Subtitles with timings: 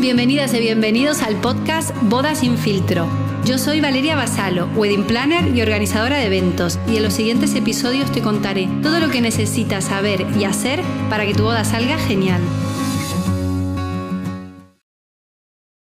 [0.00, 3.06] Bienvenidas y bienvenidos al podcast Boda sin filtro.
[3.44, 8.10] Yo soy Valeria Basalo, wedding planner y organizadora de eventos, y en los siguientes episodios
[8.10, 12.40] te contaré todo lo que necesitas saber y hacer para que tu boda salga genial.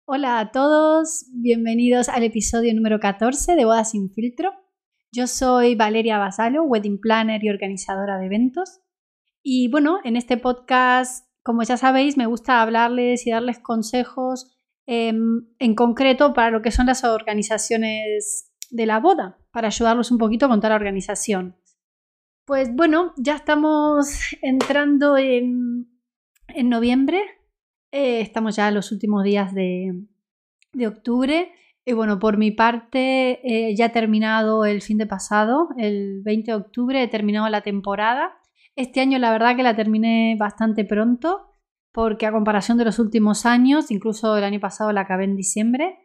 [0.07, 4.51] Hola a todos, bienvenidos al episodio número 14 de Boda sin filtro.
[5.13, 8.81] Yo soy Valeria Basalo, wedding planner y organizadora de eventos.
[9.45, 15.49] Y bueno, en este podcast como ya sabéis, me gusta hablarles y darles consejos em,
[15.59, 20.49] en concreto para lo que son las organizaciones de la boda, para ayudarlos un poquito
[20.49, 21.57] con toda la organización.
[22.47, 25.89] Pues bueno, ya estamos entrando en,
[26.63, 27.21] noviembre,
[27.91, 30.07] eh, estamos ya en los últimos días de,
[30.87, 31.51] octubre.
[31.85, 36.53] Y bueno, por mi parte, eh, ya he terminado el fin de pasado, el 20
[36.53, 38.40] de octubre, he terminado la temporada
[38.81, 41.51] este año la verdad que la terminé bastante pronto,
[41.93, 45.99] porque a comparación de los últimos años, incluso el año pasado la acabé en diciembre.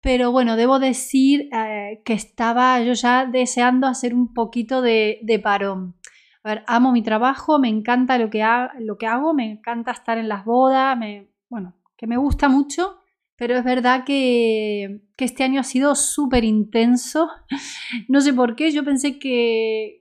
[0.00, 5.96] Pero bueno, debo decir eh, que estaba yo ya deseando hacer un poquito de, parón.
[6.44, 10.44] A ver, amo mi trabajo, me encanta lo que, hago, me encanta estar en las
[10.44, 13.00] bodas, me, bueno, que me gusta mucho,
[13.34, 17.28] pero es verdad que, que este año ha sido súper intenso.
[18.08, 19.97] No sé por qué, yo pensé que,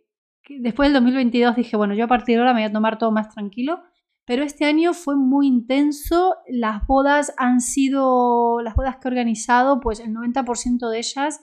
[0.50, 3.12] después del 2022 dije, bueno, yo a partir de ahora me voy a tomar todo
[3.12, 3.81] más tranquilo.
[4.26, 6.36] Pero este año fue muy intenso.
[6.48, 11.39] Las bodas han sido, las bodas que he organizado, pues el 90% de ellas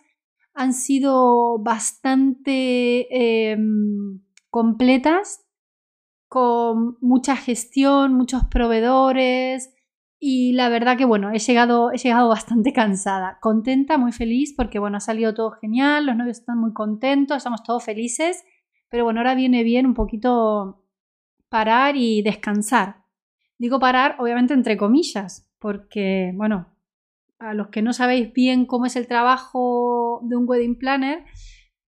[0.53, 5.47] han sido bastante em, completas,
[6.29, 9.75] con mucha gestión, muchos proveedores.
[10.21, 14.79] Y la verdad que bueno, he llegado, he llegado bastante cansada, contenta, muy feliz, porque
[14.79, 18.45] bueno, ha salido todo genial, los novios están muy contentos, estamos todos felices
[18.95, 20.87] pero bueno, ahora viene bien un poquito
[21.49, 23.03] parar y descansar.
[23.59, 26.73] Digo parar, obviamente, entre comillas, porque, bueno,
[27.41, 31.25] a los que no sabéis bien cómo es el trabajo de un wedding planner,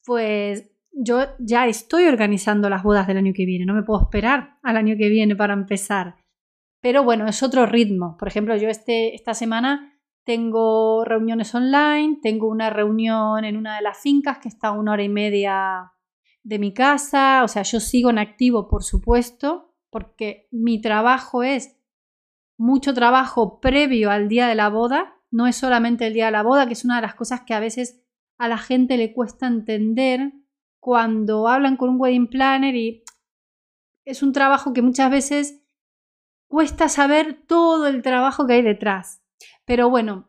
[0.03, 4.57] pues yo ya estoy organizando las bodas del año que viene, no me puedo esperar
[4.61, 6.17] al año que viene para empezar.
[6.81, 8.17] Pero bueno, es otro ritmo.
[8.17, 13.83] Por ejemplo, yo este, esta semana tengo reuniones online, tengo una reunión en una de
[13.83, 15.93] las fincas que está a una hora y media
[16.49, 21.77] de mi casa, o sea, yo sigo en activo, por supuesto, porque mi trabajo es
[22.57, 26.41] mucho trabajo previo al día de la boda, no es solamente el día de la
[26.41, 28.01] boda, que es una de las cosas que a veces
[28.39, 30.33] a la gente le cuesta entender
[30.79, 33.03] cuando hablan con un wedding planner y
[34.03, 35.61] es un trabajo que muchas veces
[36.47, 39.21] cuesta saber todo el trabajo que hay detrás.
[39.65, 40.27] Pero bueno,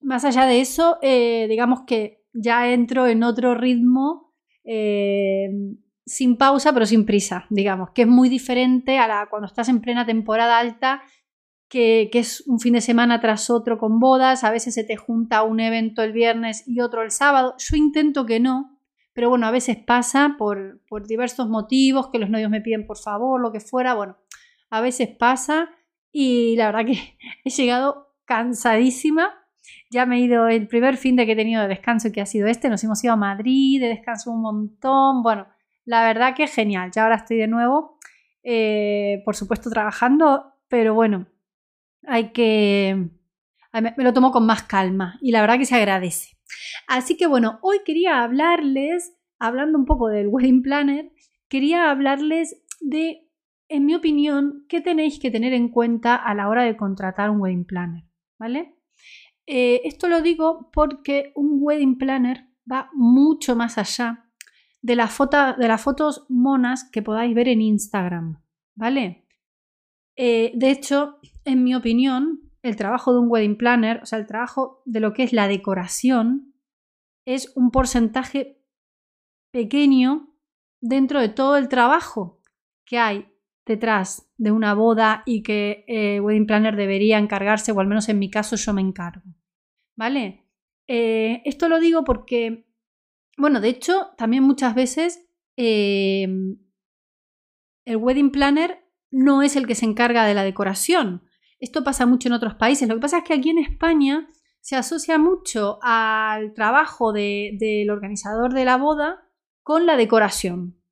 [0.00, 4.31] más allá de eso, eh, digamos que ya entro en otro ritmo
[4.64, 5.50] eh,
[6.04, 9.80] sin pausa pero sin prisa, digamos, que es muy diferente a la cuando estás en
[9.80, 11.02] plena temporada alta,
[11.68, 15.42] que, es un fin de semana tras otro con bodas, a veces se te junta
[15.42, 18.78] un evento el viernes y otro el sábado, yo intento que no,
[19.14, 22.98] pero bueno, a veces pasa por, por diversos motivos, que los novios me piden por
[22.98, 24.18] favor, lo que fuera, bueno,
[24.68, 25.70] a veces pasa
[26.12, 29.41] y la verdad que he llegado cansadísima
[29.90, 32.26] ya me he ido el primer fin de que he tenido de descanso que ha
[32.26, 32.68] sido este.
[32.68, 35.22] Nos hemos ido a Madrid, de descanso un montón.
[35.22, 35.46] Bueno,
[35.84, 36.90] la verdad que genial.
[36.92, 37.98] Ya ahora estoy de nuevo,
[38.42, 41.26] eh, por supuesto, trabajando, pero bueno,
[42.06, 43.10] hay que...
[43.72, 46.36] Me lo tomo con más calma y la verdad que se agradece.
[46.86, 51.10] Así que bueno, hoy quería hablarles, hablando un poco del Wedding Planner,
[51.48, 53.30] quería hablarles de,
[53.68, 57.40] en mi opinión, qué tenéis que tener en cuenta a la hora de contratar un
[57.40, 58.04] Wedding Planner,
[58.38, 58.74] ¿vale?
[59.46, 64.30] Eh, esto lo digo porque un wedding planner va mucho más allá
[64.82, 68.42] de, de las fotos monas que podáis ver en Instagram,
[68.74, 69.26] ¿vale?
[70.16, 74.26] Eh, de hecho, en mi opinión, el trabajo de un wedding planner, o sea, el
[74.26, 76.54] trabajo de lo que es la decoración,
[77.24, 78.60] es un porcentaje
[79.52, 80.34] pequeño
[80.80, 82.40] dentro de todo el trabajo
[82.84, 83.28] que hay
[83.64, 88.18] detrás de una boda y que eh, Wedding Planner debería encargarse, o al menos en
[88.18, 89.22] mi caso yo me encargo.
[90.02, 90.44] ¿Vale?
[90.88, 92.66] Eh, esto lo digo porque,
[93.36, 96.26] bueno, de hecho, también muchas veces eh,
[97.84, 101.22] el Wedding Planner no es el que se encarga de la decoración.
[101.60, 102.88] Esto pasa mucho en otros países.
[102.88, 104.26] Lo que pasa es que aquí en España
[104.60, 109.22] se asocia mucho al trabajo del organizador de la boda
[109.62, 110.82] con la decoración.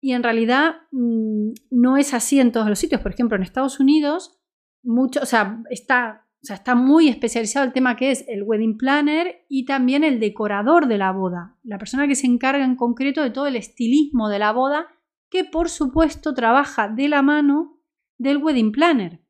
[0.00, 3.02] Y en realidad mm, no es así en todos los sitios.
[3.02, 4.40] Por ejemplo, en Estados Unidos,
[4.82, 8.76] mucho, o sea, está, o sea, está muy especializado el tema que es el wedding
[8.76, 11.56] planner y también el decorador de la boda.
[11.64, 14.86] La persona que se encarga en concreto de todo el estilismo de la boda,
[15.28, 17.80] que por supuesto trabaja de la mano
[18.16, 19.24] del wedding planner.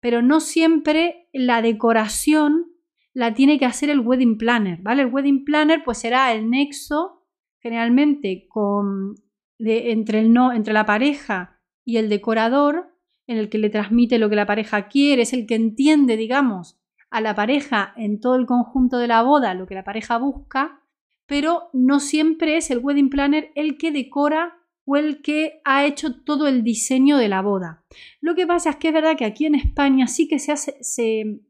[0.00, 2.66] pero no siempre la decoración
[3.14, 5.02] la tiene que hacer el wedding planner, ¿vale?
[5.02, 7.26] El wedding planner pues será el nexo
[7.60, 9.14] generalmente con,
[9.58, 12.94] entre, el no, entre la pareja y el decorador,
[13.28, 16.80] en el que le transmite lo que la pareja quiere, es el que entiende, digamos,
[17.10, 20.80] a la pareja en todo el conjunto de la boda lo que la pareja busca,
[21.26, 26.22] pero no siempre es el wedding planner el que decora o el que ha hecho
[26.22, 27.84] todo el diseño de la boda.
[28.22, 30.78] Lo que pasa es que es verdad que aquí en España sí que se hace,
[30.80, 31.42] se,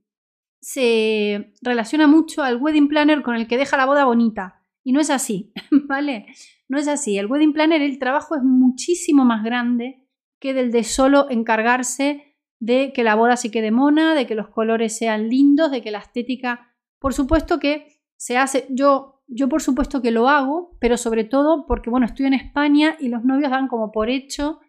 [0.60, 4.64] se relaciona mucho al wedding planner con el que deja la boda bonita.
[4.82, 6.26] Y no es así, ¿vale?
[6.68, 7.16] No es así.
[7.16, 10.07] El wedding planner, el trabajo es muchísimo más grande
[10.40, 14.48] que del de solo encargarse de que la boda se quede mona, de que los
[14.48, 19.62] colores sean lindos, de que la estética, por supuesto que se hace, yo, yo por
[19.62, 23.50] supuesto que lo hago, pero sobre todo porque, bueno, estoy en España y los novios
[23.50, 24.60] dan como por hecho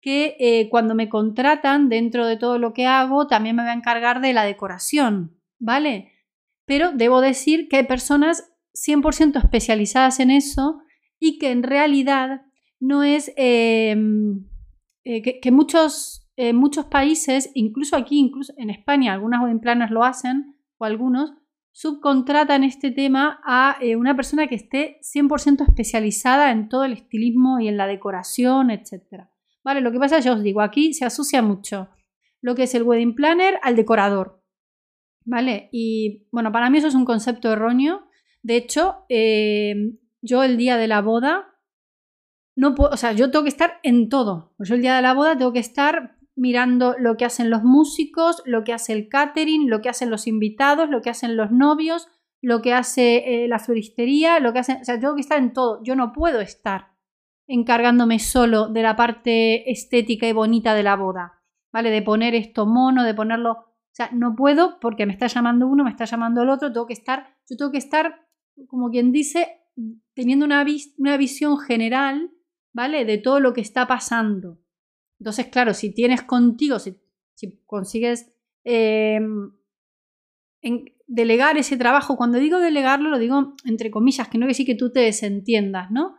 [0.00, 3.74] que eh, cuando me contratan dentro de todo lo que hago, también me voy a
[3.74, 6.12] encargar de la decoración, ¿vale?
[6.64, 10.80] Pero debo decir que hay personas 100% especializadas en eso
[11.18, 12.42] y que en realidad
[12.78, 14.46] no es em,
[15.08, 20.02] eh, que, muchos, eh, muchos países, incluso aquí, incluso en España, algunas wedding planners lo
[20.02, 21.32] hacen o algunos,
[21.70, 27.60] subcontratan este tema a eh, una persona que esté 100% especializada en todo el estilismo
[27.60, 29.28] y en la decoración, etc.
[29.62, 31.88] Vale, lo que pasa, ya os digo, aquí se asocia mucho
[32.40, 34.42] lo que es el wedding planner al decorador.
[35.24, 35.68] ¿vale?
[35.70, 38.08] Y bueno, para mí eso es un concepto erróneo.
[38.42, 41.55] De hecho, yo el día de la boda,
[42.56, 44.54] no puedo, o sea, yo tengo que estar en todo.
[44.56, 47.62] Pues yo el día de la boda tengo que estar mirando lo que hacen los
[47.62, 51.50] músicos, lo que hace el catering, lo que hacen los invitados, lo que hacen los
[51.52, 52.08] novios,
[52.40, 55.52] lo que hace eh, la floristería, lo que hacen, o sea, tengo que estar en
[55.52, 55.82] todo.
[55.82, 56.92] Yo no puedo estar
[57.46, 61.42] encargándome solo de la parte estética y bonita de la boda,
[61.72, 61.90] ¿vale?
[61.90, 65.82] De poner esto mono, de ponerlo o sea, no puedo porque me está llamando uno,
[65.82, 68.26] me está llamando el otro, tengo que estar, yo tengo que estar,
[68.66, 69.62] como quien dice,
[70.12, 72.30] teniendo una visión general,
[72.76, 73.06] ¿vale?
[73.06, 74.58] De todo lo que está pasando.
[75.18, 77.00] Entonces, claro, si tienes contigo, si,
[77.64, 78.30] consigues
[78.64, 79.50] em,
[81.06, 84.74] delegar ese trabajo, cuando digo delegarlo, lo digo entre comillas, que no quiere decir que
[84.74, 86.16] tú te desentiendas, ¿no?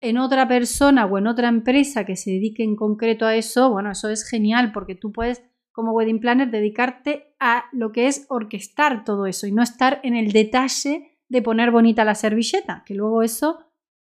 [0.00, 3.92] En otra persona o en otra empresa que se dedique en concreto a eso, bueno,
[3.92, 9.04] eso es genial porque tú puedes como wedding planner dedicarte a lo que es orquestar
[9.04, 13.22] todo eso y no estar en el detalle de poner bonita la servilleta, que luego
[13.22, 13.60] eso,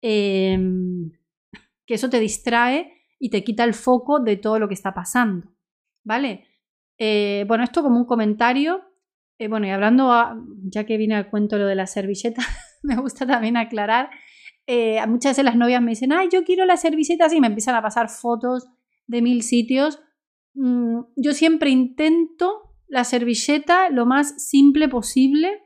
[0.03, 1.13] em,
[1.87, 5.53] que eso te distrae y te quita el foco de todo lo que está pasando.
[6.05, 6.47] ¿Vale?
[6.99, 8.83] Eh, bueno, esto como un comentario.
[9.39, 10.13] Eh, bueno, y hablando,
[10.65, 12.43] ya que viene al cuento lo de la servilleta,
[12.83, 14.11] me gusta también aclarar.
[14.67, 17.77] Eh, muchas veces las novias me dicen, ay, yo quiero la servilleta y me empiezan
[17.77, 18.67] a pasar fotos
[19.07, 20.01] de mil sitios
[20.57, 25.61] Mm, yo siempre intento la servilleta lo más simple posible,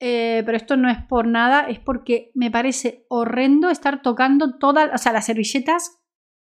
[0.00, 4.90] eh, pero esto no es por nada, es porque me parece horrendo estar tocando todas,
[4.94, 6.00] o sea, las servilletas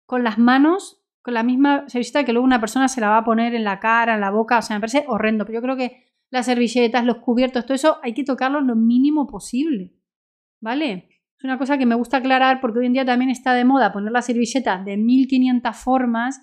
[0.06, 3.25] con las manos, con la misma servilleta que luego una persona se la va a
[3.25, 5.77] poner en la cara, en la boca, o sea, me parece horrendo, pero yo creo
[5.77, 9.95] que las servilletas, los cubiertos, todo eso hay que tocarlos lo mínimo posible,
[10.61, 11.09] ¿vale?
[11.39, 13.93] Es una cosa que me gusta aclarar porque hoy en día también está de moda
[13.93, 16.41] poner la servilleta de 1500 formas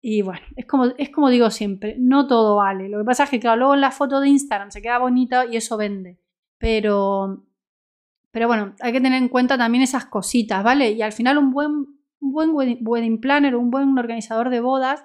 [0.00, 2.90] y bueno, es como, es como digo siempre, no todo vale.
[2.90, 5.46] Lo que pasa es que, claro, luego en la foto de Instagram se queda bonita
[5.46, 6.20] y eso vende.
[6.58, 7.46] Pero,
[8.30, 10.92] pero bueno, hay que tener en cuenta también esas cositas, ¿vale?
[10.92, 11.86] Y al final un buen,
[12.20, 15.04] buen wedding planner, un buen organizador de bodas,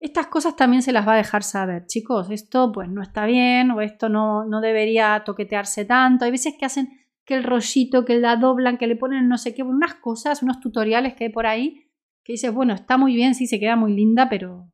[0.00, 1.86] estas cosas también se las va a dejar saber.
[1.86, 6.24] Chicos, esto pues no está bien o esto no, no debería toquetearse tanto.
[6.24, 6.88] Hay veces que hacen
[7.24, 10.58] que el rollito, que la doblan, que le ponen no sé qué, unas cosas, unos
[10.58, 11.88] tutoriales que hay por ahí
[12.24, 14.71] que dices, bueno, está muy bien, sí se queda muy linda, pero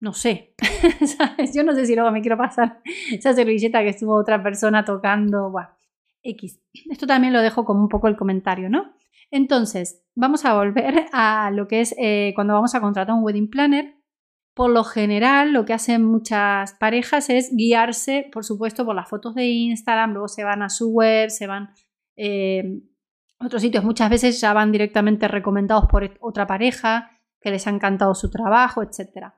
[0.00, 0.54] no sé.
[1.54, 2.80] Yo no sé si luego me quiero pasar
[3.10, 5.50] esa servilleta que estuvo otra persona tocando.
[5.50, 5.68] Bueno,
[6.22, 6.60] X.
[6.90, 8.94] Esto también lo dejo como un poco el comentario, ¿no?
[9.30, 13.50] Entonces, vamos a volver a lo que es eh, cuando vamos a contratar un wedding
[13.50, 13.96] planner.
[14.54, 19.34] Por lo general, lo que hacen muchas parejas es guiarse, por supuesto, por las fotos
[19.34, 21.70] de Instagram, luego se van a su web, se van
[22.16, 22.82] eh,
[23.42, 28.14] otros sitios muchas veces ya van directamente recomendados por otra pareja que les ha encantado
[28.14, 29.32] su trabajo, etc.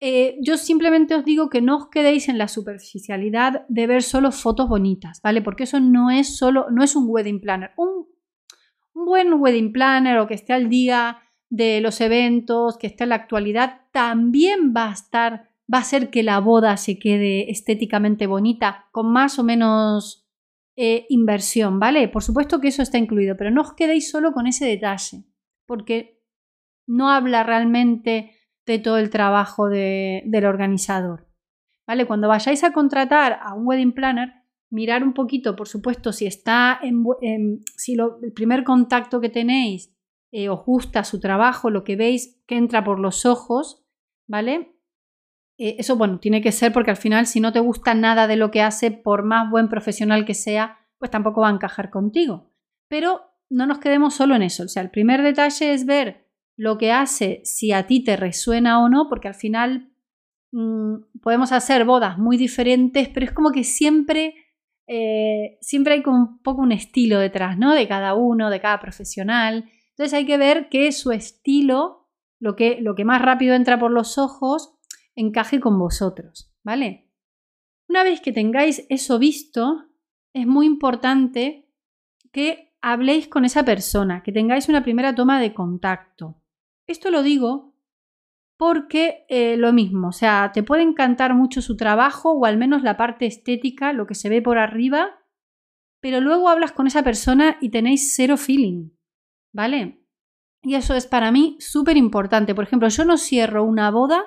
[0.00, 4.30] Eh, yo simplemente os digo que no os quedéis en la superficialidad de ver solo
[4.30, 5.40] fotos bonitas, ¿vale?
[5.40, 7.70] Porque eso no es solo, no es un wedding planner.
[7.76, 8.06] Un,
[8.94, 11.18] buen wedding planner o que esté al día
[11.50, 16.10] de los eventos, que esté en la actualidad, también va a estar, va a hacer
[16.10, 20.26] que la boda se quede estéticamente bonita, con más o menos
[20.76, 22.08] eh, inversión, ¿vale?
[22.08, 25.24] Por supuesto que eso está incluido, pero no os quedéis solo con ese detalle,
[25.66, 26.22] porque
[26.86, 28.35] no habla realmente
[28.66, 31.28] de todo el trabajo del organizador,
[31.86, 32.06] ¿vale?
[32.06, 34.32] Cuando vayáis a contratar a un wedding planner,
[34.70, 39.96] mirar un poquito, por supuesto, si está en, si el primer contacto que tenéis
[40.32, 43.86] eh, os gusta su trabajo, lo que veis que entra por los ojos,
[44.26, 44.76] ¿vale?
[45.58, 48.36] Eh, eso, bueno, tiene que ser porque al final, si no te gusta nada de
[48.36, 52.52] lo que hace, por más buen profesional que sea, pues tampoco va a encajar contigo.
[52.88, 54.64] Pero no nos quedemos solo en eso.
[54.64, 56.25] O sea, el primer detalle es ver
[56.56, 59.90] lo que hace, si a ti te resuena o no, porque al final
[60.52, 64.34] mm, podemos hacer bodas muy diferentes, pero es como que siempre,
[64.86, 67.74] eh, siempre hay un poco un estilo detrás, ¿no?
[67.74, 69.70] De cada uno, de cada profesional.
[69.90, 72.08] Entonces hay que ver que su estilo,
[72.40, 74.74] lo que, lo que más rápido entra por los ojos,
[75.14, 77.10] encaje con vosotros, ¿vale?
[77.88, 79.84] Una vez que tengáis eso visto,
[80.32, 81.70] es muy importante
[82.32, 86.42] que habléis con esa persona, que tengáis una primera toma de contacto.
[86.86, 87.74] Esto lo digo
[88.56, 92.82] porque eh, lo mismo, o sea, te puede encantar mucho su trabajo o al menos
[92.82, 95.18] la parte estética, lo que se ve por arriba,
[96.00, 98.90] pero luego hablas con esa persona y tenéis cero feeling,
[99.52, 100.00] ¿vale?
[100.62, 102.54] Y eso es para mí súper importante.
[102.54, 104.24] Por ejemplo, yo no cierro una boda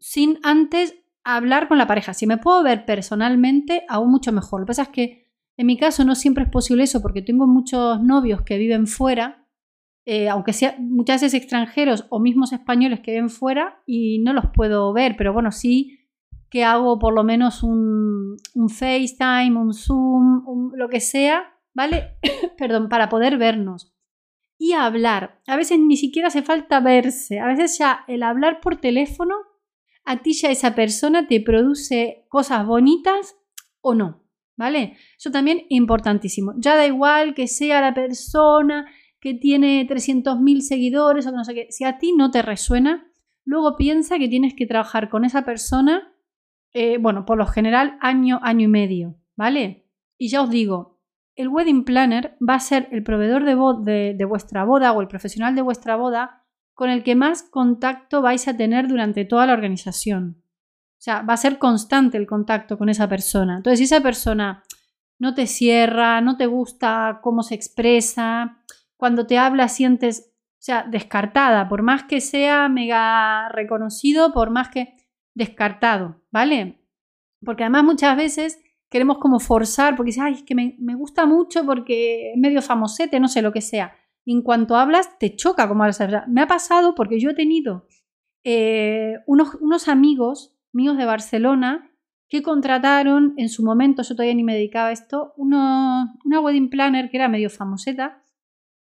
[0.00, 2.14] sin antes hablar con la pareja.
[2.14, 4.60] Si me puedo ver personalmente, aún mucho mejor.
[4.60, 7.46] Lo que pasa es que en mi caso no siempre es posible eso porque tengo
[7.46, 9.37] muchos novios que viven fuera
[10.10, 14.46] eh, aunque sea muchas veces extranjeros o mismos españoles que ven fuera y no los
[14.54, 15.98] puedo ver, pero bueno, sí
[16.48, 18.38] que hago por lo menos un,
[18.70, 22.16] FaceTime, un Zoom, lo que sea, ¿vale?
[22.56, 23.92] Perdón, para poder vernos
[24.56, 25.42] y hablar.
[25.46, 29.34] A veces ni siquiera hace falta verse, a veces ya el hablar por teléfono,
[30.06, 33.36] a ti ya esa persona te produce cosas bonitas
[33.82, 34.24] o no,
[34.56, 34.96] ¿vale?
[35.18, 36.54] Eso también importantísimo.
[36.56, 41.54] Ya da igual que sea la persona que tiene 300.000 seguidores o que no sé
[41.54, 43.10] qué, si a ti no te resuena,
[43.44, 46.12] luego piensa que tienes que trabajar con esa persona,
[46.72, 49.86] eh, bueno, por lo general año, año y medio, ¿vale?
[50.16, 50.98] Y ya os digo,
[51.34, 55.54] el wedding planner va a ser el proveedor de, de vuestra boda o el profesional
[55.54, 56.44] de vuestra boda
[56.74, 60.42] con el que más contacto vais a tener durante toda la organización.
[60.98, 63.58] O sea, va a ser constante el contacto con esa persona.
[63.58, 64.64] Entonces, si esa persona
[65.18, 68.57] no te cierra, no te gusta cómo se expresa,
[68.98, 74.68] cuando te habla sientes, o sea, descartada, por más que sea mega reconocido, por más
[74.68, 74.94] que
[75.34, 76.84] descartado, ¿vale?
[77.42, 81.64] Porque además muchas veces queremos como forzar, porque dices, ay, es que me, gusta mucho
[81.64, 83.94] porque es medio famosete, no sé lo que sea.
[84.24, 86.00] Y en cuanto hablas, te choca como hablas.
[86.26, 87.86] Me ha pasado porque yo he tenido
[88.42, 91.88] eh, unos, unos amigos míos de Barcelona
[92.28, 96.10] que contrataron en su momento, yo todavía ni me dedicaba a esto, una
[96.42, 98.22] wedding planner que era medio famoseta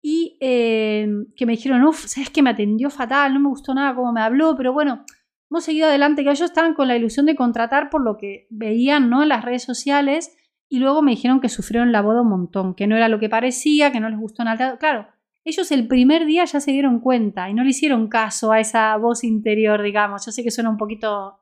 [0.05, 1.07] y eh,
[1.37, 4.19] que me dijeron, uff, sabes que me atendió fatal, no me gustó nada cómo me
[4.19, 5.05] habló, pero bueno,
[5.49, 9.09] hemos seguido adelante, que ellos estaban con la ilusión de contratar por lo que veían
[9.09, 9.23] ¿no?
[9.23, 10.35] en las redes sociales
[10.67, 13.29] y luego me dijeron que sufrieron la boda un montón, que no era lo que
[13.29, 14.77] parecía, que no les gustó nada.
[14.77, 15.07] Claro,
[15.45, 18.97] ellos el primer día ya se dieron cuenta y no le hicieron caso a esa
[18.97, 20.25] voz interior, digamos.
[20.25, 21.39] Yo sé que suena un poquito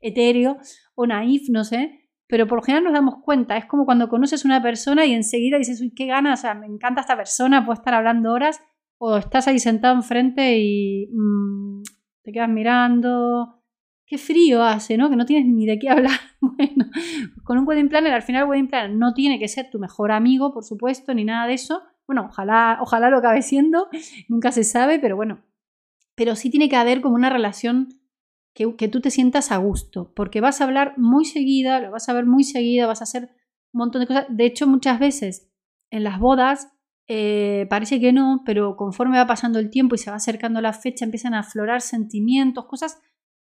[0.00, 0.58] etéreo
[0.96, 2.01] o naif, no sé,
[2.32, 3.58] pero por lo general nos damos cuenta.
[3.58, 6.64] Es como cuando conoces una persona y enseguida dices, uy, qué ganas, o sea, me
[6.64, 8.58] encanta esta persona, puedo estar hablando horas,
[8.96, 11.82] o estás ahí sentado enfrente y mm,
[12.22, 13.62] te quedas mirando.
[14.06, 15.10] Qué frío hace, ¿no?
[15.10, 16.18] Que no tienes ni de qué hablar.
[16.40, 16.86] Bueno,
[17.44, 20.10] con un wedding planner, al final el wedding planner no tiene que ser tu mejor
[20.10, 21.82] amigo, por supuesto, ni nada de eso.
[22.06, 23.88] Bueno, ojalá, ojalá lo acabe siendo,
[24.30, 25.42] nunca se sabe, pero bueno.
[26.14, 27.90] Pero sí tiene que haber como una relación
[28.54, 32.12] que, tú te sientas a gusto, porque vas a hablar muy seguida, lo vas a
[32.12, 33.30] ver muy seguida, vas a hacer
[33.72, 34.26] un montón de cosas.
[34.28, 35.50] De hecho, muchas veces
[35.90, 36.68] en las bodas
[37.08, 40.72] eh, parece que no, pero conforme va pasando el tiempo y se va acercando la
[40.72, 43.00] fecha, empiezan a aflorar sentimientos, cosas,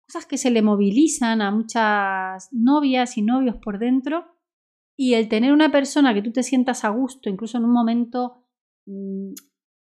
[0.07, 4.25] cosas que se le movilizan a muchas novias y novios por dentro.
[4.97, 8.43] Y el tener una persona que tú te sientas a gusto, incluso en un momento
[8.85, 9.33] mm,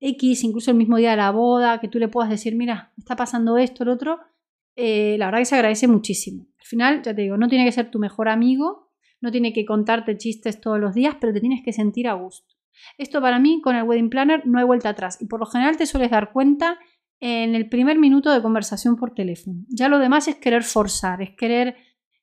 [0.00, 3.16] X, incluso el mismo día de la boda, que tú le puedas decir, mira, está
[3.16, 4.18] pasando esto, el otro,
[4.76, 6.46] eh, la verdad que se agradece muchísimo.
[6.58, 9.64] Al final, ya te digo, no tiene que ser tu mejor amigo, no tiene que
[9.64, 12.54] contarte chistes todos los días, pero te tienes que sentir a gusto.
[12.98, 15.20] Esto para mí, con el Wedding Planner, no hay vuelta atrás.
[15.20, 16.78] Y por lo general te sueles dar cuenta
[17.20, 19.64] en el primer minuto de conversación por teléfono.
[19.68, 21.76] Ya lo demás es querer forzar, es querer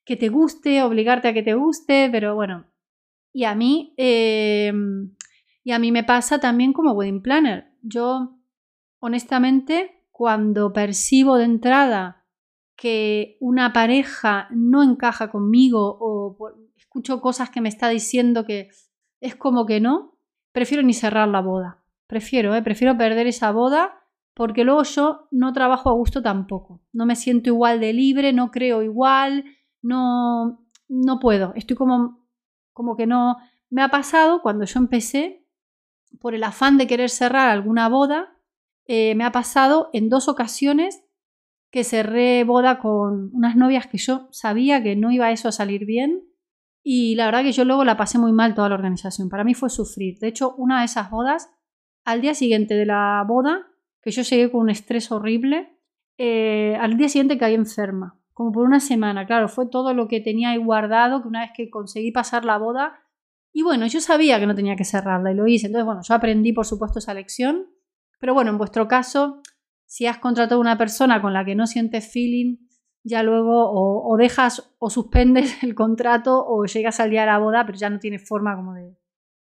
[0.05, 2.67] que te guste, obligarte a que te guste, pero bueno.
[3.31, 5.15] Y a mí, em,
[5.63, 7.71] y a mí me pasa también como Wedding Planner.
[7.81, 8.37] Yo,
[8.99, 12.22] honestamente, cuando percibo de entrada
[12.75, 16.37] que una pareja no encaja conmigo o
[16.75, 18.69] escucho cosas que me está diciendo que
[19.19, 20.17] es como que no,
[20.51, 21.83] prefiero ni cerrar la boda.
[22.07, 22.61] Prefiero, ¿eh?
[22.61, 24.03] prefiero perder esa boda
[24.33, 26.81] porque luego yo no trabajo a gusto tampoco.
[26.91, 29.45] No me siento igual de libre, no creo igual,
[29.81, 32.27] no, no puedo, estoy como,
[32.71, 33.37] como que no,
[33.69, 35.45] me ha pasado cuando yo empecé,
[36.19, 38.37] por el afán de querer cerrar alguna boda,
[38.85, 41.02] eh, me ha pasado en dos ocasiones
[41.73, 45.87] que cerré boda con unas novias que yo sabía que no iba eso a salir
[45.87, 46.23] bien
[46.83, 49.27] y la verdad que yo luego la pasé muy mal toda la organización.
[49.27, 50.19] Para mí fue sufrir.
[50.19, 51.49] De hecho, una de esas bodas,
[52.05, 53.65] al día siguiente de la boda,
[54.03, 55.79] que yo llegué con un estrés horrible,
[56.19, 59.25] eh, al día siguiente caí enferma, como por una semana.
[59.25, 62.59] Claro, fue todo lo que tenía ahí guardado, que una vez que conseguí pasar la
[62.59, 62.99] boda,
[63.51, 65.65] y bueno, yo sabía que no tenía que cerrarla y lo hice.
[65.67, 67.65] Entonces, bueno, yo aprendí, por supuesto, esa lección.
[68.19, 69.41] Pero bueno, en vuestro caso,
[69.93, 72.57] si has contratado a una persona con la que no sientes feeling,
[73.03, 77.63] ya luego o, dejas o suspendes el contrato o llegas al día de la boda,
[77.63, 78.97] pero ya no tienes forma como de...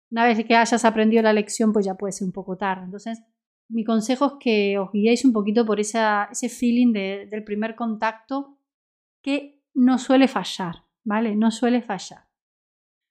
[0.09, 2.85] Una vez que hayas aprendido la lección, pues ya puede ser un poco tarde.
[2.85, 3.21] Entonces,
[3.69, 8.57] mi consejo es que os guiéis un poquito por ese feeling del primer contacto
[9.21, 11.35] que no suele fallar, ¿vale?
[11.35, 12.27] No suele fallar.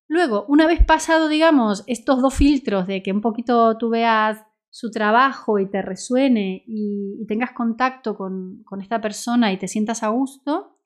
[0.08, 4.90] Luego, una vez pasado, digamos, estos dos filtros de que un poquito tú veas su
[4.90, 10.78] trabajo y te resuene y, tengas contacto con, esta persona y te sientas a gusto,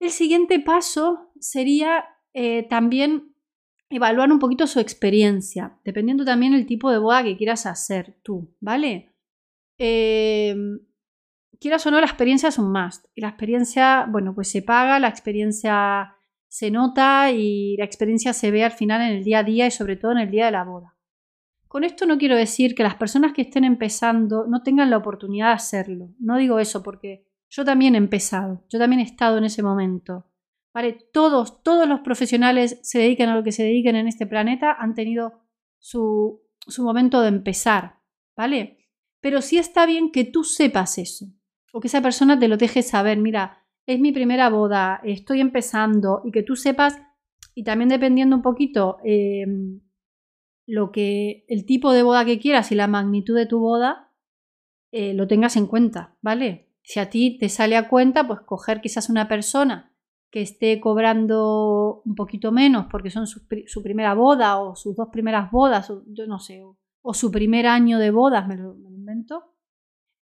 [0.00, 3.34] el siguiente paso sería eh, también
[3.90, 8.54] evaluar un poquito su experiencia, dependiendo también el tipo de boda que quieras hacer tú,
[8.60, 9.14] ¿vale?
[9.78, 10.54] Eh,
[11.60, 13.06] quieras o no, la experiencia es un must.
[13.14, 16.14] Y la experiencia, bueno, pues se paga, la experiencia
[16.48, 19.70] se nota y la experiencia se ve al final en el día a día y
[19.70, 20.97] sobre todo en el día de la boda.
[21.68, 25.48] Con esto no quiero decir que las personas que estén empezando no tengan la oportunidad
[25.48, 26.08] de hacerlo.
[26.18, 30.24] No digo eso porque yo también he empezado, yo también he estado en ese momento.
[30.72, 30.92] ¿Vale?
[31.12, 34.94] Todos, todos los profesionales se dediquen a lo que se dediquen en este planeta han
[34.94, 35.40] tenido
[35.78, 37.96] su, su momento de empezar,
[38.36, 38.78] ¿vale?
[39.20, 41.26] Pero sí está bien que tú sepas eso,
[41.72, 46.22] o que esa persona te lo deje saber, mira, es mi primera boda, estoy empezando,
[46.24, 47.00] y que tú sepas,
[47.54, 49.46] y también dependiendo un poquito eh,
[50.68, 54.12] lo que el tipo de boda que quieras y la magnitud de tu boda
[54.92, 56.68] eh, lo tengas en cuenta, ¿vale?
[56.82, 59.94] Si a ti te sale a cuenta, pues coger quizás una persona
[60.30, 63.46] que esté cobrando un poquito menos porque son su,
[63.82, 67.98] primera boda o sus dos primeras bodas, o, yo no sé, o, su primer año
[67.98, 69.54] de bodas, me lo, invento,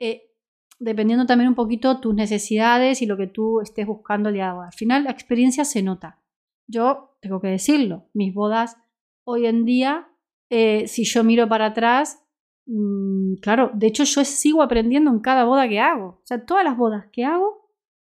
[0.00, 0.32] eh,
[0.80, 4.54] dependiendo también un poquito tus necesidades y lo que tú estés buscando el día de
[4.54, 4.66] boda.
[4.66, 6.20] Al final la experiencia se nota.
[6.66, 8.76] Yo tengo que decirlo, mis bodas
[9.24, 10.08] hoy en día
[10.54, 12.22] eh, si yo miro para atrás,
[12.66, 16.20] mm, claro, de hecho yo sigo aprendiendo en cada boda que hago.
[16.22, 17.70] O sea, todas las bodas que hago,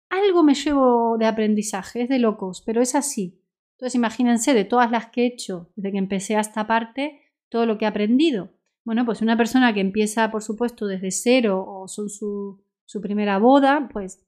[0.09, 3.39] algo me llevo de aprendizaje, es de locos, pero es así.
[3.73, 7.67] Entonces imagínense de todas las que he hecho desde que empecé a esta parte, todo
[7.67, 8.49] lo que he aprendido.
[8.85, 13.37] Bueno, pues una persona que empieza, por supuesto, desde cero o son su, su primera
[13.37, 14.25] boda, pues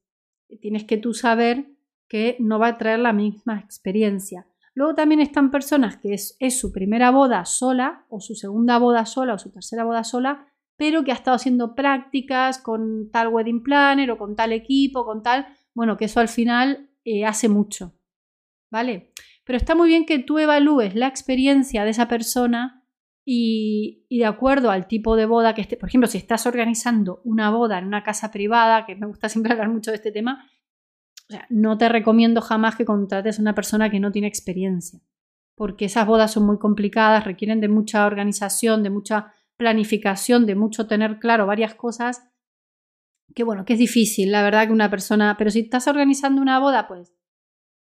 [0.62, 1.65] tienes que tú saber
[2.08, 4.45] que no va a traer la misma experiencia.
[4.76, 9.36] Luego también están personas que es, su primera boda sola, o su segunda boda sola,
[9.36, 14.10] o su tercera boda sola, pero que ha estado haciendo prácticas con tal wedding planner
[14.12, 17.94] o con tal equipo, con tal, bueno, que eso al final eh, hace mucho,
[18.72, 19.12] ¿vale?
[19.46, 22.84] Pero está muy bien que tú evalúes la experiencia de esa persona
[23.26, 27.22] y, y, de acuerdo al tipo de boda que esté, por ejemplo, si estás organizando
[27.24, 30.46] una boda en una casa privada, que me gusta siempre hablar mucho de este tema,
[31.50, 35.00] no te recomiendo jamás que contrates a una persona que no tiene experiencia,
[35.56, 40.88] porque esas bodas son muy complicadas, requieren de mucha organización, de mucha planificación, de mucho
[40.88, 42.24] tener claro varias cosas,
[43.34, 46.60] que bueno, que es difícil, la verdad que una persona, pero si estás organizando una
[46.60, 47.16] boda, pues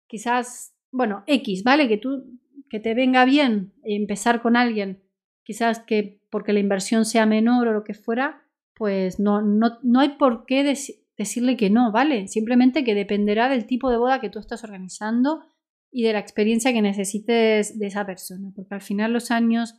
[0.07, 1.87] quizás, bueno, X, ¿vale?
[1.87, 5.03] Que tú, que te venga bien empezar con alguien,
[5.43, 9.99] quizás que porque la inversión sea menor o lo que fuera, pues no, no, no
[9.99, 12.27] hay por qué decir decirle que no, ¿vale?
[12.27, 15.45] Simplemente que dependerá del tipo de boda que tú estás organizando
[15.91, 19.75] y de la experiencia que necesites de esa persona, porque al final los años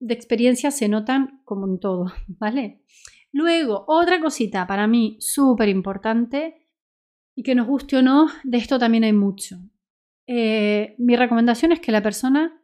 [0.00, 2.82] de experiencia se notan como en todo, ¿vale?
[3.32, 6.68] Luego, otra cosita para mí súper importante
[7.36, 9.58] y que nos guste o no, de esto también hay mucho.
[10.26, 12.60] Eh, mi recomendación es que la persona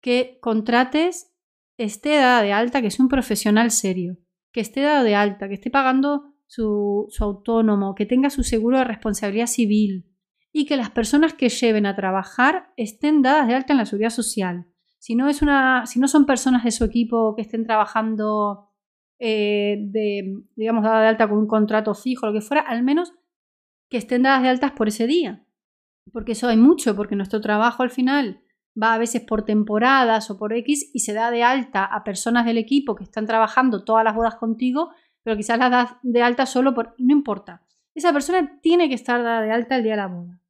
[0.00, 1.34] que contrates
[1.78, 4.18] esté dada de alta, que es un profesional serio,
[4.52, 8.84] que esté dado de alta, que esté pagando su, autónomo, que tenga su seguro de
[8.84, 10.12] responsabilidad civil
[10.52, 14.10] y que las personas que lleven a trabajar estén dadas de alta en la seguridad
[14.10, 14.66] social.
[14.98, 18.66] Si no, es una, si no son personas de su equipo que estén trabajando
[19.18, 19.90] eh,
[20.56, 23.12] digamos, dadas de alta con un contrato fijo, lo que fuera, al menos
[23.88, 25.46] que estén dadas de altas por ese día.
[26.12, 28.42] Porque eso hay mucho, porque nuestro trabajo al final
[28.80, 32.44] va a veces por temporadas o por X y se da de alta a personas
[32.44, 34.90] del equipo que están trabajando todas las bodas contigo
[35.26, 36.94] pero quizás la das de alta solo por...
[36.98, 37.60] No importa.
[37.96, 40.40] Esa persona tiene que estar dada de alta el día de la boda.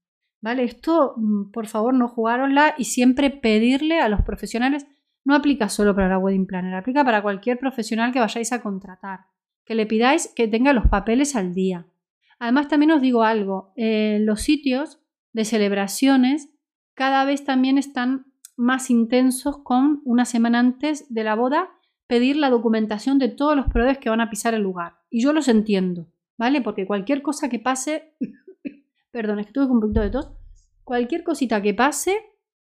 [0.42, 0.64] ¿Vale?
[0.64, 4.86] Esto, mm, por favor, no jugárosla y siempre pedirle a los profesionales,
[5.24, 9.20] no aplica solo para la wedding planner, aplica para cualquier profesional que vayáis a contratar,
[9.64, 11.86] que le pidáis que tenga los papeles al día.
[12.38, 15.00] Además, también os digo algo, los sitios
[15.32, 16.50] de celebraciones
[16.92, 21.70] cada vez también están más intensos con una semana antes de la boda
[22.06, 24.98] pedir la documentación de todos los proveedores que van a pisar el lugar.
[25.10, 26.60] Y yo los entiendo, ¿vale?
[26.60, 28.14] Porque cualquier cosa que pase,
[29.10, 30.30] perdón, es que un poquito de tos,
[30.84, 32.16] cualquier cosita que pase,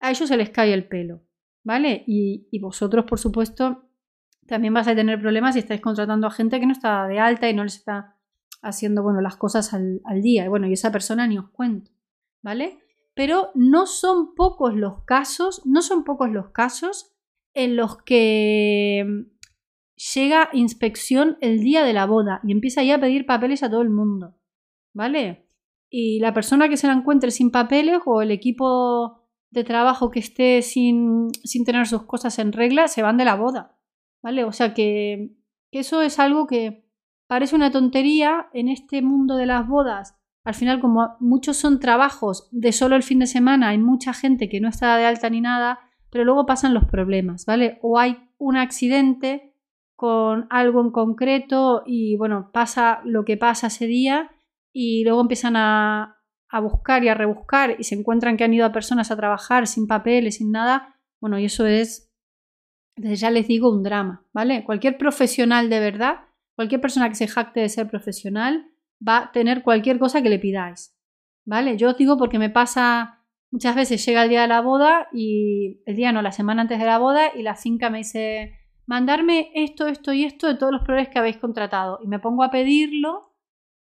[0.00, 1.22] a ellos se les cae el pelo,
[1.64, 2.04] ¿vale?
[2.06, 3.88] Y, vosotros, por supuesto,
[4.46, 7.48] también vas a tener problemas si estáis contratando a gente que no está de alta
[7.48, 8.16] y no les está
[8.62, 10.48] haciendo, bueno, las cosas al, día.
[10.48, 11.90] Bueno, y esa persona ni os cuento,
[12.42, 12.80] ¿vale?
[13.14, 17.14] Pero no son pocos los casos, no son pocos los casos
[17.64, 19.20] en los que mm,
[20.14, 23.82] llega inspección el día de la boda y empieza ya a pedir papeles a todo
[23.82, 24.36] el mundo.
[24.92, 25.46] ¿Vale?
[25.90, 30.20] Y la persona que se la encuentre sin papeles o el equipo de trabajo que
[30.20, 33.78] esté sin, sin tener sus cosas en regla se van de la boda.
[34.22, 34.44] ¿Vale?
[34.44, 35.36] O sea que,
[35.70, 36.84] que eso es algo que
[37.26, 40.16] parece una tontería en este mundo de las bodas.
[40.44, 44.48] Al final, como muchos son trabajos de solo el fin de semana, hay mucha gente
[44.48, 45.78] que no está de alta ni nada,
[46.10, 47.78] pero luego pasan los problemas, ¿vale?
[47.82, 49.54] O hay un accidente
[50.00, 54.30] con algo en concreto y bueno, pasa lo que pasa ese día
[54.72, 56.16] y luego empiezan a,
[56.62, 59.86] buscar y a rebuscar y se encuentran que han ido a personas a trabajar sin
[59.86, 62.10] papeles, sin nada, bueno, y eso es,
[62.96, 64.64] desde ya les digo, un drama, ¿vale?
[64.64, 66.20] Cualquier profesional de verdad,
[66.56, 68.66] cualquier persona que se jacte de ser profesional,
[69.06, 70.96] va a tener cualquier cosa que le pidáis,
[71.44, 71.76] ¿vale?
[71.76, 73.19] Yo os digo porque me pasa
[73.50, 76.78] Muchas veces llega el día de la boda y el día no, la semana antes
[76.78, 78.54] de la boda y la finca me dice,
[78.86, 81.98] mandarme esto, esto y esto de todos los proveedores que habéis contratado.
[82.02, 83.34] Y me pongo a pedirlo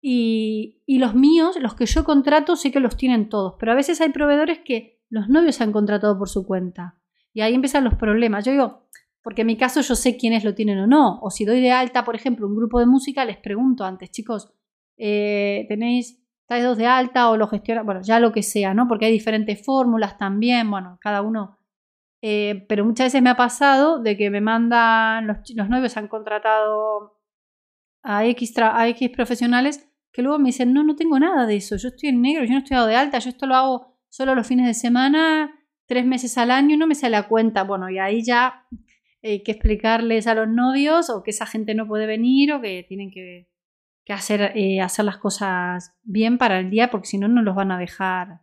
[0.02, 3.56] y, y los míos, los que yo contrato, sé que los tienen todos.
[3.60, 7.00] Pero a veces hay proveedores que los novios han contratado por su cuenta.
[7.34, 8.46] Y ahí empiezan los problemas.
[8.46, 8.88] Yo digo,
[9.24, 11.20] porque en mi caso yo sé quiénes lo tienen o no.
[11.22, 14.54] O si doy de alta, por ejemplo, un grupo de música, les pregunto antes, chicos,
[14.98, 18.88] eh, ¿tenéis estáis dos de alta o lo gestiona, bueno, ya lo que sea, ¿no?
[18.88, 21.58] Porque hay diferentes fórmulas también, bueno, cada uno.
[22.22, 27.20] Eh, pero muchas veces me ha pasado de que me mandan, los, novios han contratado
[28.04, 31.90] a X, a profesionales que luego me dicen, no, no tengo nada de eso, yo
[31.90, 34.48] estoy en negro, yo no estoy dado de alta, yo esto lo hago solo los
[34.48, 35.52] fines de semana,
[35.88, 37.64] tres meses al año, no me sale a cuenta.
[37.64, 38.68] Bueno, y ahí ya
[39.24, 42.86] hay que explicarles a los novios o que esa gente no puede venir o que
[42.88, 43.50] tienen que
[44.06, 47.56] que hacer, eh, hacer las cosas bien para el día, porque si no, no los
[47.56, 48.42] van a dejar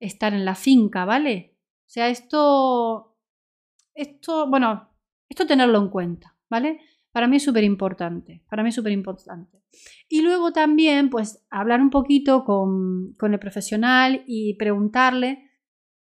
[0.00, 1.58] estar en la finca, ¿vale?
[1.86, 3.16] O sea, esto,
[3.94, 4.88] esto, bueno,
[5.28, 6.80] esto tenerlo en cuenta, ¿vale?
[7.12, 9.62] Para mí es súper importante, para mí es súper importante.
[10.08, 15.50] Y luego también, pues, hablar un poquito con, con el profesional y preguntarle,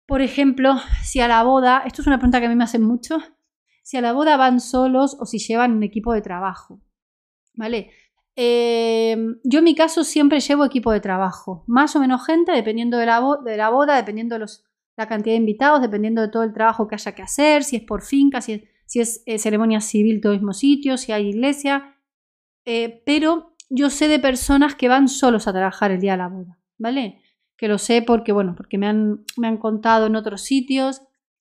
[0.06, 2.84] por ejemplo, si a la boda, esto es una pregunta que a mí me hacen
[2.84, 3.20] mucho,
[3.84, 6.82] si a la boda van solos o si llevan un equipo de trabajo,
[7.54, 7.92] ¿vale?
[8.36, 12.98] Eh, yo en mi caso siempre llevo equipo de trabajo, más o menos gente, dependiendo
[12.98, 14.46] de la, de la boda, dependiendo de
[14.96, 17.84] la cantidad de invitados, dependiendo de todo el trabajo que haya que hacer, si es
[17.84, 21.30] por finca, si es, si es eh, ceremonia civil, todo el mismo sitio, si hay
[21.30, 21.98] iglesia.
[22.66, 26.28] Eh, pero yo sé de personas que van solos a trabajar el día de la
[26.28, 27.22] boda, ¿vale?
[27.58, 31.02] Que lo sé porque, bueno, porque me han, me han contado en otros sitios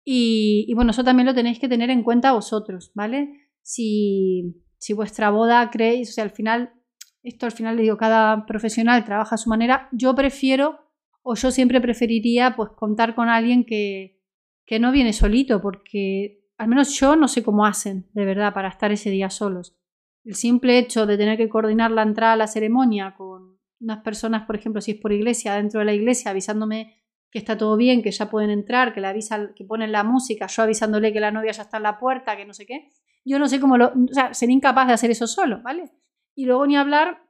[0.03, 3.49] y, y, bueno, eso también lo tenéis que tener en cuenta vosotros, ¿vale?
[3.61, 6.73] Si, si vuestra boda creéis, o sea, al final,
[7.21, 10.79] esto al final le digo, cada profesional trabaja a su manera, yo prefiero
[11.21, 14.19] o yo siempre preferiría pues contar con alguien que,
[14.65, 18.69] que no viene solito, porque al menos yo no sé cómo hacen, de verdad, para
[18.69, 19.77] estar ese día solos.
[20.23, 24.47] El simple hecho de tener que coordinar la entrada a la ceremonia con unas personas,
[24.47, 26.97] por ejemplo, si es por iglesia, dentro de la iglesia, avisándome
[27.29, 30.47] que está todo bien, que ya pueden entrar, que le avisan, que ponen la música,
[30.47, 32.89] yo avisándole que la novia ya está en la puerta, que no sé qué.
[33.23, 33.87] Yo no sé cómo lo.
[33.87, 35.91] O sea, sería incapaz de hacer eso solo, ¿vale?
[36.35, 37.23] Y luego ni hablar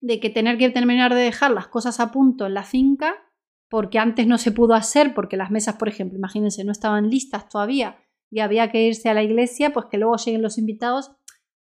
[0.00, 3.14] de que tener que terminar de dejar las cosas a punto en la finca,
[3.68, 7.48] porque antes no se pudo hacer, porque las mesas, por ejemplo, imagínense, no estaban listas
[7.48, 7.98] todavía
[8.30, 11.12] y había que irse a la iglesia, pues que luego lleguen los invitados.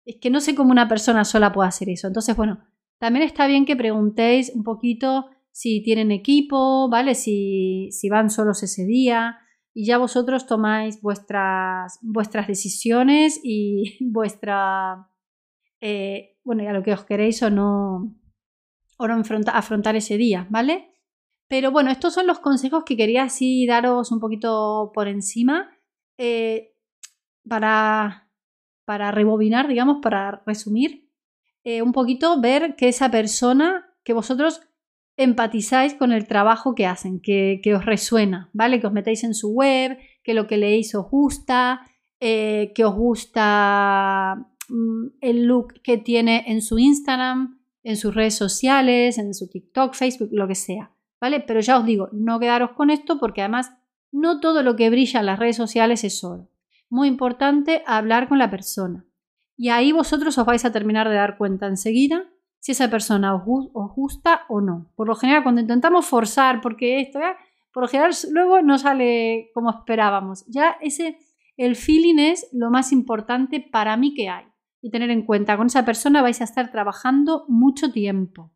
[0.05, 2.07] Es que no sé cómo una persona sola puede hacer eso.
[2.07, 2.63] Entonces, bueno,
[2.99, 7.15] también está bien que preguntéis un poquito si tienen equipo, ¿vale?
[7.15, 9.39] Si, si van solos ese día,
[9.77, 15.11] y ya vosotros tomáis vuestras, vuestras decisiones y vuestra,
[15.81, 18.15] eh, bueno, ya lo que os queréis o no,
[18.97, 20.93] o no afrontar ese día, ¿vale?
[21.49, 25.69] Pero bueno, estos son los consejos que quería así daros un poquito por encima
[26.17, 26.73] eh,
[27.47, 28.31] para,
[28.85, 31.11] para rebobinar, digamos, para resumir
[31.65, 34.61] eh, un poquito, ver que esa persona, que vosotros
[35.17, 38.79] empatizáis con el trabajo que hacen, que, os resuena, ¿vale?
[38.79, 41.81] Que os metéis en su web, que lo que leéis os gusta,
[42.19, 44.35] eh, que os gusta
[44.69, 49.93] mm, el look que tiene en su Instagram, en sus redes sociales, en su TikTok,
[49.93, 51.39] Facebook, lo que sea, ¿vale?
[51.39, 53.71] Pero ya os digo, no quedaros con esto porque además
[54.11, 56.49] no todo lo que brilla en las redes sociales es oro.
[56.89, 59.05] Muy importante hablar con la persona.
[59.57, 62.29] Y ahí vosotros os vais a terminar de dar cuenta enseguida
[62.65, 64.91] si esa persona os, gusta o no.
[64.95, 67.35] Por lo general, cuando intentamos forzar, porque esto, ¿eh?
[67.71, 70.43] por lo general luego no sale como esperábamos.
[70.47, 71.19] Ya ese,
[71.57, 74.45] el feeling es lo más importante para mí que hay.
[74.81, 78.51] Y tener en cuenta, con esa persona vais a estar trabajando mucho tiempo.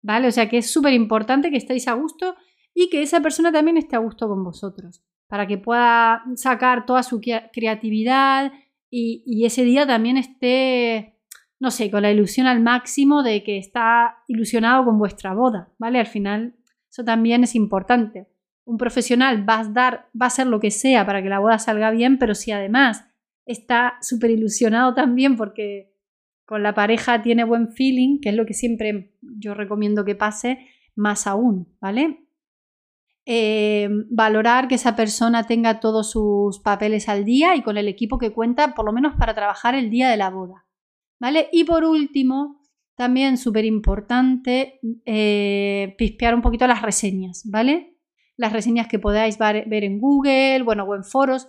[0.00, 0.28] ¿Vale?
[0.28, 2.36] O sea que es súper importante que estéis a gusto
[2.72, 5.02] y que esa persona también esté a gusto con vosotros.
[5.26, 8.50] Para que pueda sacar toda su creatividad
[8.88, 11.18] y, y ese día también esté
[11.62, 16.00] no sé, con la ilusión al máximo de que está ilusionado con vuestra boda, ¿vale?
[16.00, 16.56] Al final,
[16.90, 18.26] eso también es importante.
[18.64, 21.60] Un profesional va a dar, va a hacer lo que sea para que la boda
[21.60, 23.04] salga bien, pero si además
[23.46, 25.94] está súper ilusionado también porque
[26.46, 30.66] con la pareja tiene buen feeling, que es lo que siempre yo recomiendo que pase,
[30.96, 32.26] más aún, ¿vale?
[33.24, 38.18] Eh, valorar que esa persona tenga todos sus papeles al día y con el equipo
[38.18, 40.66] que cuenta, por lo menos para trabajar el día de la boda.
[41.22, 41.48] ¿Vale?
[41.52, 42.60] Y por último,
[42.96, 47.96] también súper importante, eh, pispear un poquito las reseñas, ¿vale?
[48.36, 51.46] Las reseñas que podáis ver en Google, bueno, o en foros.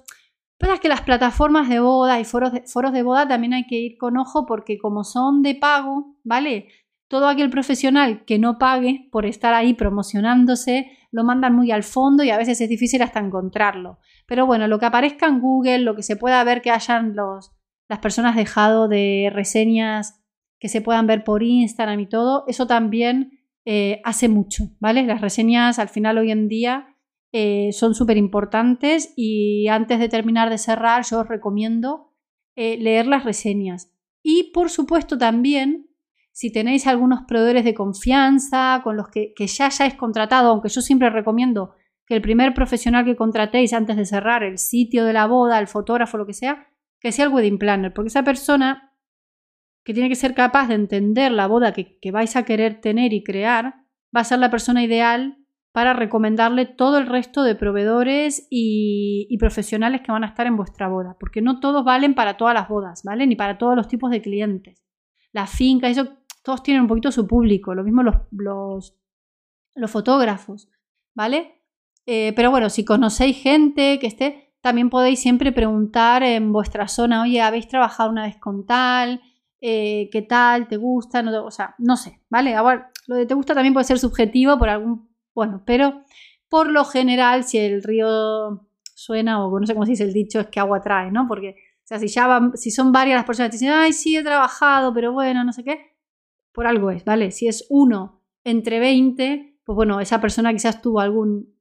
[0.59, 3.79] Pero que las plataformas de boda y foros de, foros de boda también hay que
[3.79, 6.67] ir con ojo porque como son de pago, ¿vale?
[7.07, 12.23] Todo aquel profesional que no pague por estar ahí promocionándose, lo mandan muy al fondo
[12.23, 13.97] y a veces es difícil hasta encontrarlo.
[14.27, 17.51] Pero bueno, lo que aparezca en Google, lo que se pueda ver que hayan los,
[17.87, 20.23] las personas dejado de reseñas
[20.59, 25.03] que se puedan ver por Instagram y todo, eso también eh, hace mucho, ¿vale?
[25.03, 26.95] Las reseñas al final hoy en día
[27.31, 32.13] eh, son súper importantes y antes de terminar de cerrar yo os recomiendo
[32.55, 33.91] eh, leer las reseñas.
[34.21, 35.89] Y por supuesto también,
[36.31, 40.81] si tenéis algunos proveedores de confianza con los que, que ya hayáis contratado, aunque yo
[40.81, 41.73] siempre recomiendo
[42.05, 45.67] que el primer profesional que contratéis antes de cerrar el sitio de la boda, el
[45.67, 46.67] fotógrafo, lo que sea,
[47.03, 48.93] que sea el wedding planner, porque esa persona
[49.83, 53.23] que tiene que ser capaz de entender la boda que, vais a querer tener y
[53.23, 53.75] crear,
[54.15, 55.37] va a ser la persona ideal
[55.73, 60.87] para recomendarle todo el resto de proveedores y, profesionales que van a estar en vuestra
[60.87, 63.27] boda, porque no todos valen para todas las bodas, ¿vale?
[63.27, 64.81] Ni para todos los tipos de clientes.
[65.33, 66.07] Las fincas, eso,
[66.41, 68.97] todos tienen un poquito su público, lo mismo los, los,
[69.75, 70.69] los fotógrafos,
[71.13, 71.63] ¿vale?
[72.05, 77.23] Eh, pero bueno, si conocéis gente que esté, también podéis siempre preguntar en vuestra zona,
[77.23, 79.21] oye, ¿habéis trabajado una vez con tal?
[79.59, 80.69] Eh, ¿Qué tal?
[80.69, 81.21] ¿Te gusta?
[81.21, 82.55] No, o sea, no sé, ¿vale?
[82.55, 86.03] Ahora, lo de te gusta también puede ser subjetivo por algún, bueno, pero
[86.47, 90.39] por lo general, si el río suena, o no sé cómo se dice el dicho,
[90.39, 91.27] es que agua trae, ¿no?
[91.27, 94.15] Porque, o sea, si ya van, si son varias las personas que dicen, ay, sí,
[94.15, 95.97] he trabajado, pero bueno, no sé qué,
[96.53, 97.31] por algo es, ¿vale?
[97.31, 101.52] Si es uno entre 20, pues bueno, esa persona quizás tuvo algún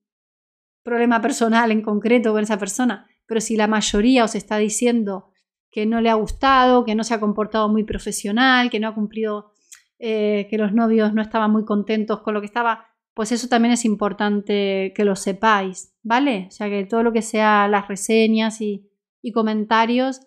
[0.82, 5.32] problema personal en concreto con esa persona, pero si la mayoría os está diciendo
[5.70, 8.94] que no le ha gustado, que no se ha comportado muy profesional, que no ha
[8.94, 9.52] cumplido,
[9.98, 13.72] eh, que los novios no estaban muy contentos con lo que estaba, pues eso también
[13.72, 16.46] es importante que lo sepáis, ¿vale?
[16.48, 18.88] O sea que todo lo que sea las reseñas y,
[19.32, 20.20] comentarios,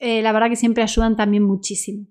[0.00, 2.06] eh, la verdad que siempre ayudan también muchísimo.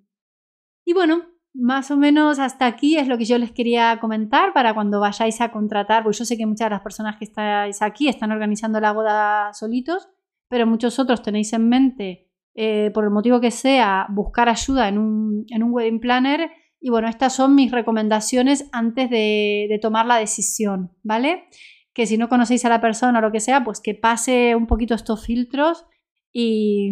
[0.85, 1.25] Y bueno,
[1.59, 5.41] más o menos hasta aquí es lo que yo les quería comentar para cuando vayáis
[5.41, 8.79] a contratar, porque yo sé que muchas de las personas que estáis aquí están organizando
[8.79, 10.07] la boda solitos,
[10.49, 14.99] pero muchos otros tenéis en mente, eh, por el motivo que sea, buscar ayuda en
[14.99, 16.51] un, en un wedding planner.
[16.79, 21.45] Y bueno, estas son mis recomendaciones antes de, de tomar la decisión, ¿vale?
[21.91, 24.67] Que si no conocéis a la persona o lo que sea, pues que pase un
[24.67, 25.85] poquito estos filtros
[26.31, 26.91] y,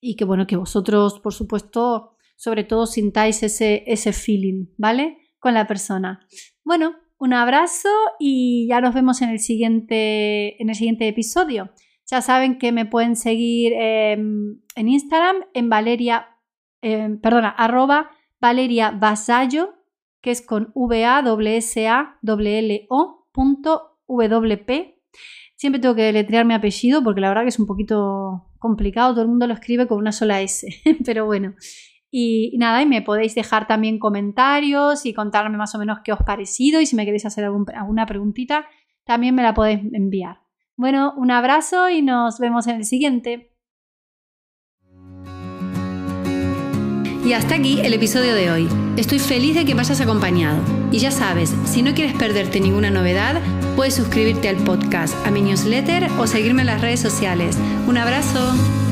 [0.00, 5.18] y que bueno, que vosotros, por supuesto, sobre todo sintáis ese, ese feeling, ¿vale?
[5.40, 6.26] Con la persona.
[6.64, 7.88] Bueno, un abrazo
[8.20, 11.70] y ya nos vemos en el siguiente, en el siguiente episodio.
[12.06, 16.28] Ya saben que me pueden seguir em, en Instagram en Valeria,
[16.80, 19.74] em, perdona, arroba Valeria Vasallo,
[20.22, 21.20] que es con v a
[21.56, 23.26] s a l o.
[25.56, 29.22] Siempre tengo que deletrear mi apellido porque la verdad que es un poquito complicado, todo
[29.22, 30.68] el mundo lo escribe con una sola S,
[31.04, 31.54] pero bueno.
[32.10, 36.20] Y, nada, y me podéis dejar también comentarios y contarme más o menos qué os
[36.20, 38.66] parecido y si me queréis hacer alguna preguntita,
[39.04, 40.40] también me la podéis enviar.
[40.76, 43.52] Bueno, un abrazo y nos vemos en el siguiente.
[47.28, 48.68] Y hasta aquí el episodio de hoy.
[48.96, 50.62] Estoy feliz de que me hayas acompañado.
[50.90, 53.42] Y ya sabes, si no quieres perderte ninguna novedad,
[53.76, 57.58] puedes suscribirte al podcast, a mi newsletter o seguirme en las redes sociales.
[57.86, 58.87] Un abrazo.